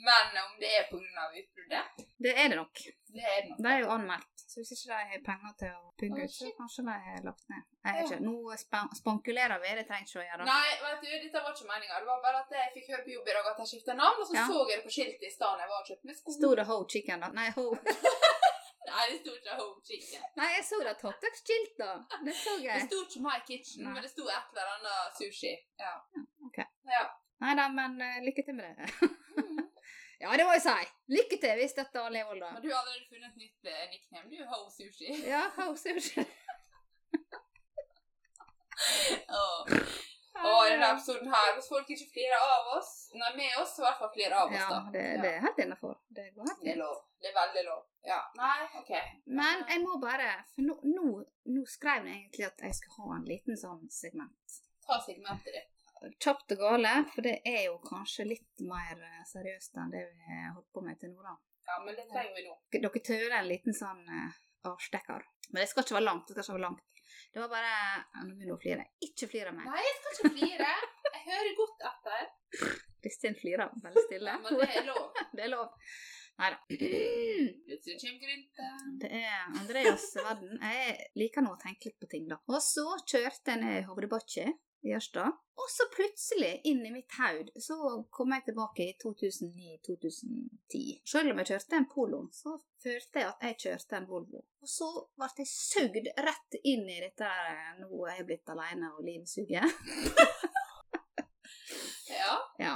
[0.09, 2.05] men om det er på grunn av utbruddet.
[2.19, 2.85] Det er det nok.
[3.15, 3.63] Det er det nok.
[3.65, 4.38] Det er jo anmeldt.
[4.49, 7.51] Så hvis ikke de har penger til å bygge ut, så kanskje de har lagt
[7.53, 7.65] ned.
[7.85, 8.21] Jeg vet ikke.
[8.25, 10.47] Nå span spankulerer vi, det trenger ikke å gjøre.
[10.49, 11.99] Nei, vet du, dette var ikke meninga.
[12.01, 14.23] Det var bare at jeg fikk høre på jobb i dag at jeg skifta navn,
[14.25, 14.47] og så Ja.
[14.49, 16.37] så jeg det på skiltet i stedet jeg var og kjøpte meg sko.
[16.39, 17.29] Sto det Ho Chicken, da?
[17.37, 17.67] Nei, Ho
[18.89, 20.23] Nei, det sto ikke Home Chicken.
[20.39, 21.93] Nei, jeg så det hotdog-skilt, da.
[22.25, 23.93] Det så Det sto ikke My Kitchen, Nei.
[23.95, 25.55] men det sto et eller annet sushi.
[25.83, 25.95] Ja.
[26.49, 26.59] ok.
[26.89, 27.05] Ja.
[27.45, 28.89] Nei da, men uh, lykke til med det.
[30.21, 30.77] Ja, det må jeg si.
[31.15, 31.55] Lykke til.
[31.61, 32.61] hvis dette Levold, Men da.
[32.65, 34.27] du har allerede funnet et nytt eh, nickname.
[34.33, 35.09] Du Ho Sushi.
[35.35, 36.25] Ja, Ho Sushi.
[39.29, 39.63] Åh.
[40.39, 43.83] Og i denne episoden her, hvis folk ikke flirer av oss, nei, med oss, så
[43.83, 44.79] i hvert fall flirer av oss, Ja, da.
[44.95, 45.97] det, det er helt innafor.
[46.19, 46.83] Det går helt Det er fint.
[46.85, 47.01] lov.
[47.25, 47.81] Det er veldig lov.
[48.07, 48.19] Ja.
[48.39, 48.93] Nei, OK.
[49.41, 51.09] Men jeg må bare For nå, nå,
[51.57, 54.61] nå skrev jeg egentlig at jeg skulle ha en liten sånn segment.
[54.87, 55.75] Ta segmentet ditt.
[56.23, 60.29] Kjapt og gale, for det er jo kanskje litt mer eh, seriøst enn det vi
[60.29, 61.35] har holdt på med til nå, da.
[61.69, 62.55] Ja, men det trenger vi nå.
[62.75, 64.37] Dere tøler en liten sånn uh,
[64.71, 65.27] avstikker.
[65.51, 66.31] Men det skal ikke være langt.
[66.31, 66.85] Det skal ikke være langt.
[67.33, 67.73] Det var bare
[68.25, 68.87] Nå begynner hun å flire.
[69.05, 69.69] Ikke flire mer.
[69.69, 70.71] Nei, jeg skal ikke flire.
[71.09, 72.31] Jeg hører godt etter.
[73.05, 74.33] Kristin flirer veldig stille.
[74.33, 75.05] Ja, men det er lov.
[75.37, 75.69] det er lov.
[76.39, 76.59] Nei da.
[79.03, 80.57] Det er Andreas verden.
[80.63, 82.39] Jeg liker nå å tenke litt på ting, da.
[82.49, 84.47] Og så kjørte jeg ned Hovdebakkje
[84.87, 85.25] i Ørsta.
[85.59, 87.75] Og så plutselig, inn i mitt haud, så
[88.15, 90.83] kom jeg tilbake i 2009-2010.
[91.09, 94.45] Selv om jeg kjørte en Polo, så følte jeg at jeg kjørte en Volvo.
[94.63, 94.89] Og så
[95.19, 99.29] ble jeg sugd rett inn i dette der, Nå er jeg blitt alene, og livet
[99.31, 99.67] suger.
[102.09, 102.35] Ja.
[102.59, 102.75] Ja.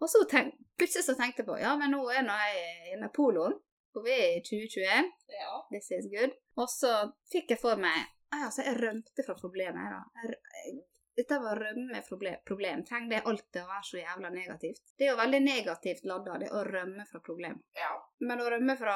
[0.00, 3.10] Og så tenk, plutselig så tenkte jeg på Ja, men nå er nå jeg inne
[3.10, 3.54] i poloen,
[3.94, 5.10] og vi er i 2021.
[5.36, 5.52] ja.
[5.72, 6.32] This is good.
[6.60, 6.90] Og så
[7.32, 9.92] fikk jeg for meg altså, Jeg rømte fra problemet.
[9.94, 10.00] da.
[10.24, 10.80] Jeg,
[11.16, 12.40] dette var å rømme fra problem.
[12.46, 12.82] problem.
[12.88, 14.82] Trenger det alltid å være så jævla negativt?
[14.98, 17.60] Det er jo veldig negativt ladda, det å rømme fra problem.
[17.78, 17.92] ja.
[18.24, 18.94] Men å rømme fra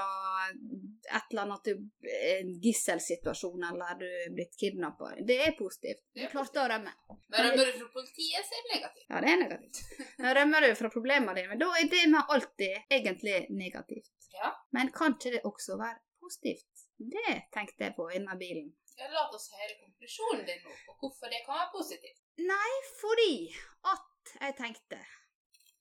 [0.49, 1.81] et eller annet du,
[2.31, 6.01] en gisselsituasjon eller du er blitt kidnappa, det er positivt.
[6.17, 6.95] Du klarte å rømme.
[7.29, 9.07] Men rømmer du fra politiet, så er det negativt.
[9.11, 9.83] Ja, det er negativt.
[10.23, 14.15] Men rømmer du fra problemene dine, men da er det med alltid egentlig negativt.
[14.39, 14.55] Ja.
[14.73, 16.87] Men kan ikke det også være positivt?
[16.99, 18.73] Det tenkte jeg på innen bilen.
[18.99, 22.19] Ja, La oss høre konklusjonen din nå, og hvorfor det kan være positivt.
[22.43, 23.33] Nei, fordi
[23.95, 24.99] at jeg tenkte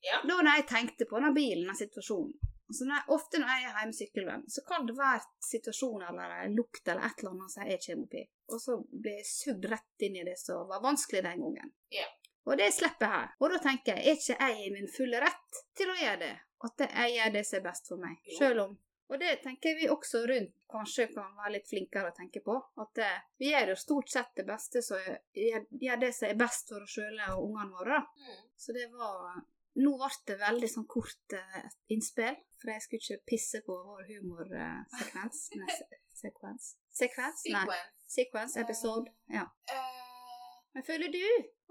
[0.06, 0.20] Ja.
[0.22, 2.36] Da når jeg tenkte på denne bilen, denne situasjonen
[2.68, 6.54] altså når jeg, Ofte når jeg er hjemme sykkelvenn, så kan det være situasjoner eller
[6.56, 10.06] lukt eller et eller annet som jeg kommer oppi, og så blir jeg sugd rett
[10.08, 11.72] inn i det som var vanskelig den gangen.
[11.96, 12.08] Ja.
[12.48, 13.32] Og det slipper jeg her.
[13.44, 16.36] Og da tenker jeg, er ikke jeg i min fulle rett til å gjøre det?
[16.68, 18.38] At jeg gjør det som er best for meg, Jo.
[18.38, 18.78] selv om
[19.10, 22.56] og det tenker vi også rundt kanskje kan være litt flinkere å tenke på.
[22.84, 25.00] At eh, vi gjør jo stort sett det beste som
[25.34, 25.68] gjør,
[26.02, 28.02] det som er best for oss sjøl og ungene våre.
[28.20, 28.42] Mm.
[28.58, 29.38] Så det var
[29.78, 34.08] Nå ble det veldig sånn kort eh, innspill, for jeg skulle ikke pisse på vår
[34.10, 35.42] humorsekvens.
[35.62, 36.72] Nei, se- sekvens.
[36.98, 37.44] Sekvens?
[37.54, 37.78] Nei.
[38.10, 38.58] Sequence.
[38.58, 39.14] Episode.
[39.30, 39.44] Ja.
[39.70, 41.22] Eh, Men føler du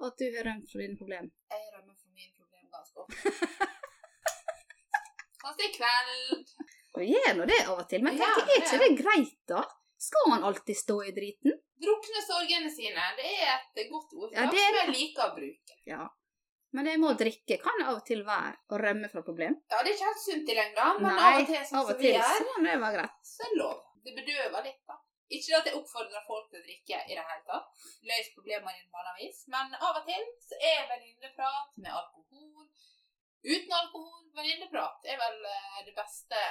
[0.06, 1.32] at du har rømt fra dine problemer?
[1.50, 3.66] jeg rømmer fra mine problemer ganske ofte.
[5.42, 6.54] Kanskje i kveld.
[6.96, 9.62] Og gjør nå det av og til, men Ja, tenker, er ikke det- greit, da?
[9.98, 11.52] Skal man alltid stå i driten?
[11.80, 13.02] Drukne sorgene sine.
[13.16, 14.80] Det er et godt ord Ja, det er det.
[14.86, 15.76] jeg liker å bruke.
[15.86, 16.08] Ja.
[16.72, 19.56] Men det med å drikke kan av og til være å rømme fra problem.
[19.70, 21.86] Ja, det er ikke helt sunt i lengden, men Nei, av og til sånn av
[21.86, 23.16] som og vi gjør, så det være greit.
[23.24, 23.78] så er det lov.
[24.04, 24.96] Det bedøver litt, da.
[25.36, 27.66] Ikke at jeg oppfordrer folk til å drikke i det hele tatt.
[28.06, 29.38] Løs problemene dine en annet vis.
[29.48, 32.68] Men av og til så er venninneprat med alkohol
[33.46, 36.42] Uten alkohol, venninneprat er vel eh, det beste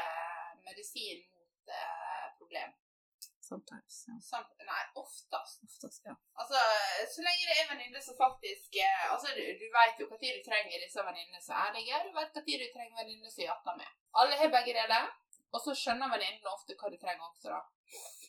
[0.67, 2.73] medisin mot eh, problem.
[3.45, 3.97] Sometimes.
[4.07, 4.15] Ja.
[4.29, 5.59] Samt, nei, oftest.
[5.67, 6.15] Oftest, ja.
[6.41, 6.61] Altså,
[7.13, 10.41] så lenge det er venninner som faktisk eh, Altså, du, du vet jo når du
[10.47, 12.01] trenger disse venninnene som er ærlige.
[12.07, 13.93] Du vet når du trenger venninner som jatter med.
[14.21, 15.11] Alle har begge deler.
[15.53, 17.61] Og så skjønner venninnene ofte hva du trenger også, da.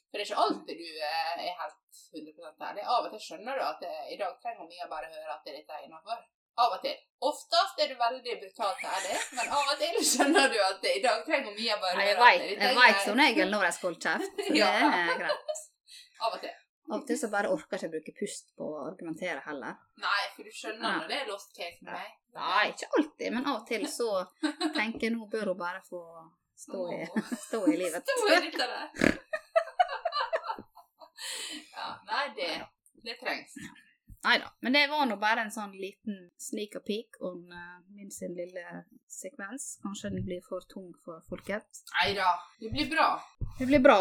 [0.07, 2.85] For det er ikke alltid du eh, er helt 100% ærlig.
[2.85, 5.79] Av og til skjønner du at eh, i dag trenger Mia bare høre at dette
[5.79, 6.20] er innafor.
[6.56, 6.96] Av og til.
[7.26, 11.24] Oftest er du veldig brutalt ærlig, men av og til skjønner du at i dag
[11.26, 12.16] trenger Mia bare jeg
[12.60, 13.00] greit.
[13.04, 14.40] som regel når jeg skal holde kjeft.
[14.46, 14.70] Så Ja.
[14.80, 15.60] det er greit.
[16.26, 16.54] Av og til.
[16.86, 19.76] Av og til så bare orker jeg ikke bruke pust på å argumentere heller.
[20.04, 20.94] Nei, for du skjønner Ja.
[21.00, 22.12] når det er lost case med meg.
[22.36, 24.10] Nei, ikke alltid, men av og til så
[24.76, 26.02] tenker jeg nå bør hun bare få
[26.56, 27.02] stå i,
[27.48, 28.12] stå i livet.
[28.16, 29.12] Stå i litt av det.
[31.76, 32.50] ja, nei, det,
[33.08, 33.56] det trengs.
[34.26, 34.48] Nei da.
[34.60, 38.64] Men det var nå bare en sånn liten sneaker peek om uh, min sin lille
[39.06, 39.76] sekvens.
[39.84, 41.84] Kanskje den blir for tung for folket.
[42.00, 43.06] Nei da, det blir bra.
[43.58, 44.00] Det blir bra.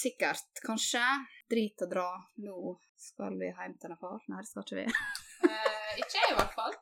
[0.00, 0.62] Sikkert.
[0.64, 1.02] Kanskje.
[1.50, 2.08] Drit og dra.
[2.46, 4.24] Nå skal vi hjem til en far.
[4.32, 4.88] Nei, det skal ikke vi.
[5.40, 6.74] Eh, ikke jeg, i hvert fall.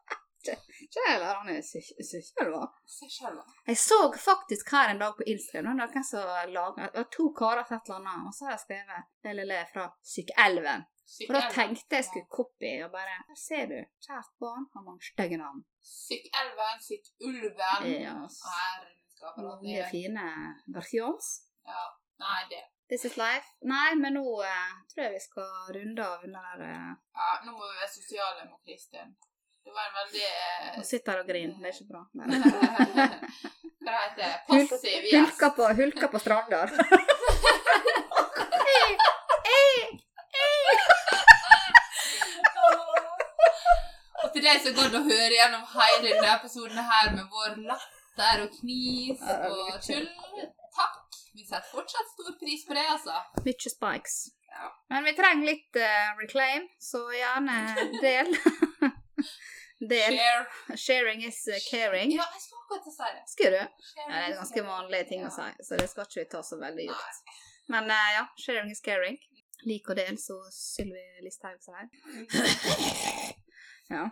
[0.82, 1.36] Ikke jeg heller.
[1.38, 3.44] Han er sykjelva.
[3.68, 7.88] Jeg så faktisk her en dag på Instagram noen som laga to karer fra et
[7.88, 10.86] eller annet, og så har jeg skrevet LLE fra Sykelven.
[11.28, 13.78] Og da tenkte jeg skulle copy og bare Her ser du.
[14.04, 15.60] Kjært barn har mange stygge navn.
[15.80, 16.78] Sykkulven
[17.88, 20.26] Ja, Herrenskaper og mange fine
[20.74, 21.24] versions.
[21.66, 21.84] Ja,
[22.20, 22.62] nei, det.
[22.88, 23.44] This is life.
[23.68, 27.50] Nei, men nå eh, tror jeg vi skal runde av under der eh, Ja, nå
[27.52, 29.08] må vi være sosiale mot Kristin.
[29.64, 32.02] Det var en veldig eh, Hun sitter og griner, det er ikke bra.
[32.16, 32.26] Men.
[33.84, 34.34] Hva heter det?
[34.48, 35.18] Passiv gjest.
[35.18, 36.68] Hulka på, hulka på strandar.
[44.48, 48.54] det er så godt å høre gjennom hele denne episoden her med vår latter og
[48.56, 50.06] knis Ja, og tull.
[50.78, 51.18] Takk.
[51.36, 53.18] Vi setter fortsatt stor pris på det, altså.
[53.44, 54.16] Mye spikes.
[54.48, 54.70] Ja.
[54.94, 57.58] Men vi trenger litt uh, reclaim, så gjerne
[58.00, 58.32] del.
[59.92, 60.16] del.
[60.16, 60.78] Share.
[60.86, 62.14] Sharing is eh, caring.
[62.16, 63.24] Ja, jeg skulle akkurat si det.
[63.34, 63.60] Skal du?
[63.60, 66.58] Ja, det er ganske vanlige ting å si, så det skal ikke vi ta så
[66.62, 67.34] veldig dypt.
[67.74, 69.20] Men uh, ja, sharing is caring.
[69.68, 73.36] Lik og del, så Sylvi Listhaug sier.
[73.88, 74.04] ja.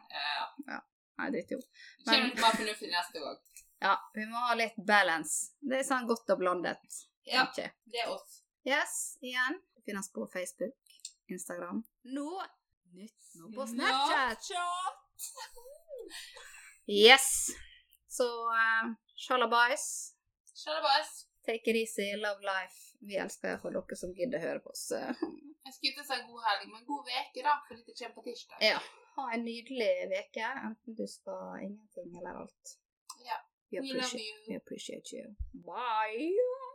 [0.66, 0.80] Ja.
[1.16, 1.60] Nei, dritt jo.
[1.60, 3.38] Det kommer nok mer fornuftig neste gang.
[3.80, 5.52] Ja, vi må ha litt balance.
[5.60, 7.00] Det er sånn godt og blandet.
[7.26, 8.40] Ja, tenker det er oss.
[8.66, 9.60] Yes, igjen.
[9.76, 10.96] Vi finnes på Facebook,
[11.32, 11.82] Instagram.
[12.16, 12.30] Nå
[12.96, 14.42] nytt nå på Snapchat.
[14.42, 15.64] Snapchat.
[16.86, 17.28] Yes.
[18.08, 20.14] Så uh, shalabais.
[20.54, 21.26] Shalabais.
[21.46, 22.95] Take it easy, love life.
[23.06, 24.84] Vi elsker iallfall dere som gidder høre på oss.
[24.92, 28.62] Jeg skulle ikke si god helg, men god veke da, for dette kommer på tirsdag.
[28.70, 28.78] Ja.
[29.16, 32.76] Ha en nydelig uke, enten du skal ingenting eller alt.
[33.26, 33.38] Ja.
[33.72, 34.48] We love appreciate, you.
[34.48, 35.24] we appreciate you.
[35.66, 36.74] Bye!